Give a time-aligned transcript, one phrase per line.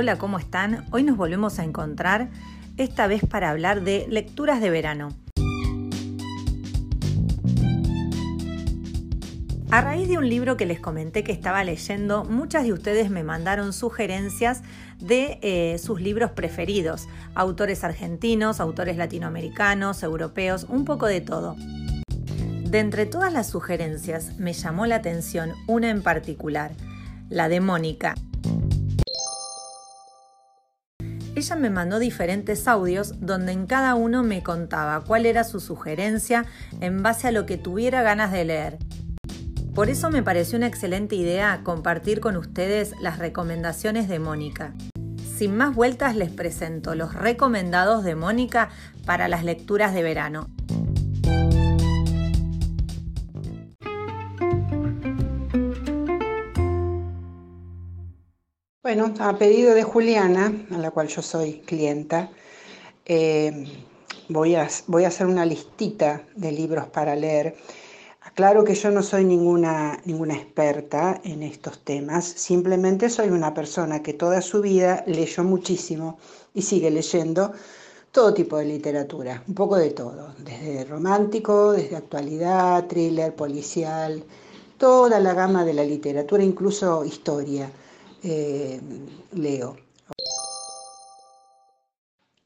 [0.00, 0.84] Hola, ¿cómo están?
[0.92, 2.28] Hoy nos volvemos a encontrar,
[2.76, 5.08] esta vez para hablar de lecturas de verano.
[9.72, 13.24] A raíz de un libro que les comenté que estaba leyendo, muchas de ustedes me
[13.24, 14.62] mandaron sugerencias
[15.00, 21.56] de eh, sus libros preferidos, autores argentinos, autores latinoamericanos, europeos, un poco de todo.
[22.62, 26.70] De entre todas las sugerencias me llamó la atención una en particular,
[27.30, 28.14] la de Mónica.
[31.38, 36.46] Ella me mandó diferentes audios donde en cada uno me contaba cuál era su sugerencia
[36.80, 38.78] en base a lo que tuviera ganas de leer.
[39.72, 44.74] Por eso me pareció una excelente idea compartir con ustedes las recomendaciones de Mónica.
[45.36, 48.70] Sin más vueltas les presento los recomendados de Mónica
[49.06, 50.48] para las lecturas de verano.
[58.88, 62.30] Bueno, a pedido de Juliana, a la cual yo soy clienta,
[63.04, 63.66] eh,
[64.30, 67.54] voy, a, voy a hacer una listita de libros para leer.
[68.34, 74.02] Claro que yo no soy ninguna, ninguna experta en estos temas, simplemente soy una persona
[74.02, 76.18] que toda su vida leyó muchísimo
[76.54, 77.52] y sigue leyendo
[78.10, 84.24] todo tipo de literatura, un poco de todo, desde romántico, desde actualidad, thriller, policial,
[84.78, 87.70] toda la gama de la literatura, incluso historia,
[88.22, 88.80] eh,
[89.32, 89.76] leo.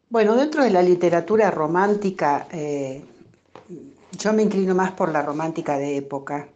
[0.09, 3.03] Bueno, dentro de la literatura romántica, eh,
[4.19, 6.49] yo me inclino más por la romántica de época.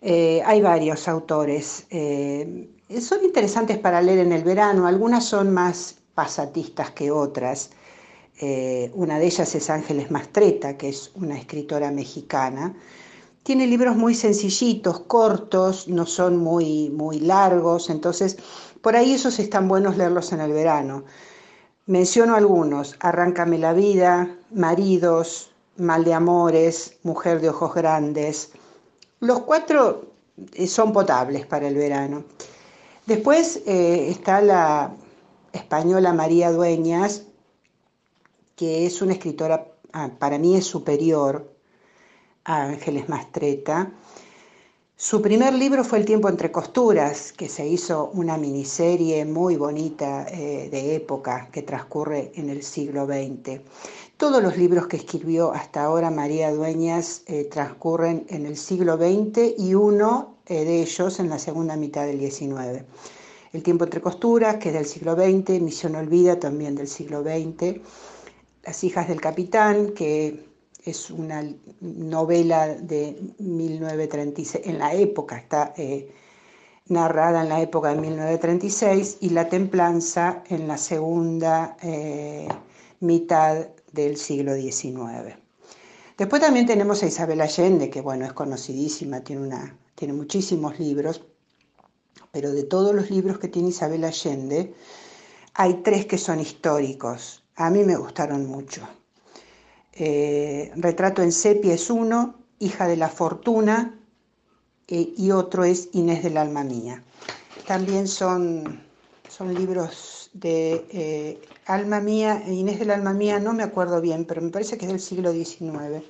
[0.00, 1.86] Eh, hay varios autores.
[1.90, 7.70] Son interesantes para leer en el verano, algunas son más pasatistas que otras.
[8.94, 12.74] Una de ellas es Ángeles Mastreta, que es una escritora mexicana.
[13.42, 18.36] Tiene libros muy sencillitos, cortos, no son muy, muy largos, entonces
[18.82, 21.04] por ahí esos están buenos leerlos en el verano.
[21.86, 28.52] Menciono algunos, Arráncame la vida, Maridos, Mal de Amores, Mujer de Ojos Grandes.
[29.20, 30.12] Los cuatro
[30.52, 32.24] eh, son potables para el verano.
[33.06, 34.94] Después eh, está la
[35.52, 37.24] española María Dueñas,
[38.54, 41.50] que es una escritora, ah, para mí es superior
[42.44, 43.92] a Ángeles Mastreta.
[44.96, 50.26] Su primer libro fue El tiempo entre costuras, que se hizo una miniserie muy bonita
[50.28, 53.60] eh, de época que transcurre en el siglo XX.
[54.18, 59.54] Todos los libros que escribió hasta ahora María Dueñas eh, transcurren en el siglo XX
[59.56, 62.84] y uno eh, de ellos en la segunda mitad del XIX.
[63.54, 67.80] El tiempo entre costuras, que es del siglo XX, Misión Olvida, también del siglo XX.
[68.64, 70.44] Las hijas del capitán, que
[70.84, 71.44] es una
[71.80, 76.12] novela de 1936, en la época, está eh,
[76.86, 82.48] narrada en la época de 1936, y La Templanza en la segunda eh,
[83.00, 85.36] mitad del siglo XIX.
[86.16, 91.22] Después también tenemos a Isabel Allende, que bueno, es conocidísima, tiene, una, tiene muchísimos libros,
[92.30, 94.74] pero de todos los libros que tiene Isabel Allende,
[95.54, 97.42] hay tres que son históricos.
[97.56, 98.86] A mí me gustaron mucho.
[100.02, 104.00] Eh, retrato en sepia es uno, Hija de la Fortuna,
[104.88, 107.02] eh, y otro es Inés del Alma Mía.
[107.66, 108.80] También son,
[109.28, 114.40] son libros de eh, Alma Mía, Inés del Alma Mía, no me acuerdo bien, pero
[114.40, 116.02] me parece que es del siglo XIX.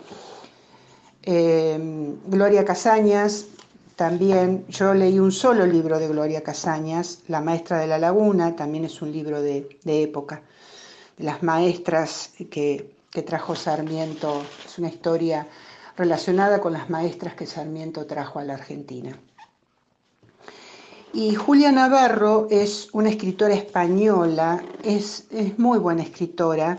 [2.27, 3.47] Gloria Casañas,
[3.97, 8.85] también yo leí un solo libro de Gloria Casañas, La Maestra de la Laguna, también
[8.85, 10.43] es un libro de, de época,
[11.19, 15.47] de las maestras que que trajo Sarmiento, es una historia
[15.97, 19.19] relacionada con las maestras que Sarmiento trajo a la Argentina.
[21.13, 25.27] Y Julia Navarro es una escritora española, es,
[25.57, 26.79] muy buena escritora,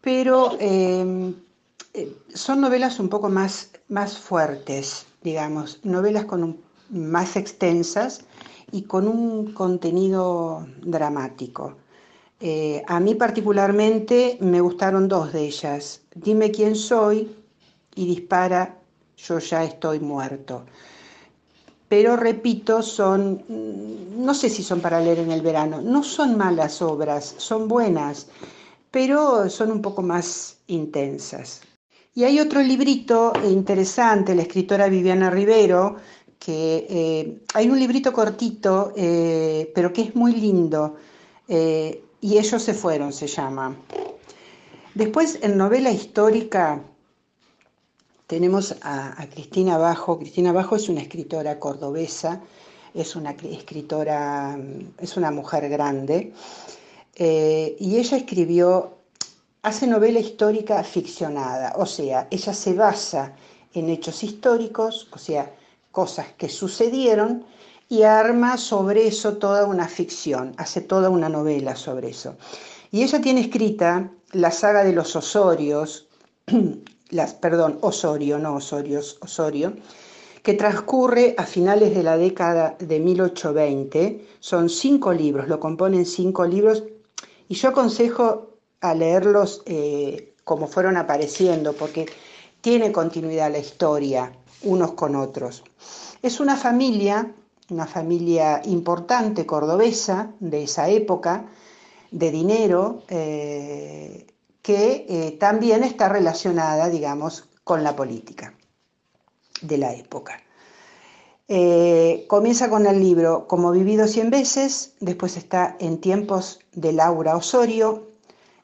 [0.00, 1.32] pero eh,
[1.94, 6.58] eh, son novelas un poco más, más fuertes, digamos, novelas con
[6.90, 8.24] más extensas
[8.72, 11.76] y con un contenido dramático.
[12.46, 16.02] Eh, a mí particularmente me gustaron dos de ellas.
[16.14, 17.34] Dime quién soy
[17.94, 18.80] y dispara,
[19.16, 20.66] yo ya estoy muerto.
[21.88, 26.82] Pero repito, son, no sé si son para leer en el verano, no son malas
[26.82, 28.26] obras, son buenas,
[28.90, 31.62] pero son un poco más intensas.
[32.14, 35.96] Y hay otro librito interesante, la escritora Viviana Rivero,
[36.38, 40.96] que eh, hay un librito cortito, eh, pero que es muy lindo
[42.24, 43.76] y ellos se fueron, se llama.
[44.94, 46.80] Después, en novela histórica,
[48.26, 50.18] tenemos a, Cristina Bajo.
[50.18, 52.40] Cristina Bajo es una escritora cordobesa
[52.94, 54.56] es una escritora,
[54.98, 56.32] es una mujer grande,
[57.16, 58.94] eh, y ella escribió,
[59.62, 63.34] hace novela histórica ficcionada, o sea, ella se basa
[63.74, 65.52] en hechos históricos, o sea,
[65.90, 67.44] cosas que sucedieron,
[67.88, 72.36] y arma sobre eso toda una ficción, hace toda una novela sobre eso.
[72.90, 76.08] Y ella tiene escrita la saga de los Osorios,
[77.10, 79.74] las, perdón, Osorio, no Osorios, Osorio,
[80.42, 84.28] que transcurre a finales de la década de 1820.
[84.40, 86.84] Son cinco libros, lo componen cinco libros,
[87.48, 92.06] y yo aconsejo a leerlos eh, como fueron apareciendo, porque
[92.60, 94.32] tiene continuidad la historia
[94.62, 95.62] unos con otros.
[96.22, 97.34] Es una familia
[97.70, 101.46] una familia importante cordobesa de esa época,
[102.10, 104.26] de dinero, eh,
[104.62, 108.54] que eh, también está relacionada, digamos, con la política
[109.60, 110.40] de la época.
[111.46, 117.36] Eh, comienza con el libro Como vivido cien veces, después está En tiempos de Laura
[117.36, 118.08] Osorio,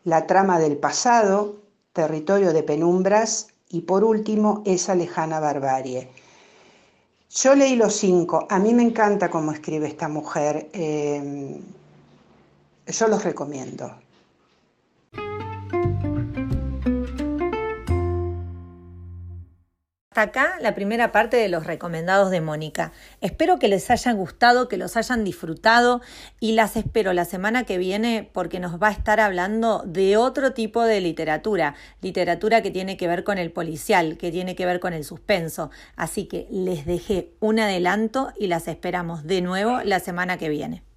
[0.04, 1.56] La trama del pasado,
[1.92, 6.08] Territorio de penumbras y por último Esa lejana barbarie.
[7.32, 11.60] Yo leí los cinco, a mí me encanta cómo escribe esta mujer, eh,
[12.86, 13.94] yo los recomiendo.
[20.20, 22.92] Acá la primera parte de los recomendados de Mónica.
[23.22, 26.02] Espero que les haya gustado, que los hayan disfrutado
[26.40, 30.52] y las espero la semana que viene porque nos va a estar hablando de otro
[30.52, 34.78] tipo de literatura, literatura que tiene que ver con el policial, que tiene que ver
[34.78, 35.70] con el suspenso.
[35.96, 40.89] Así que les dejé un adelanto y las esperamos de nuevo la semana que viene.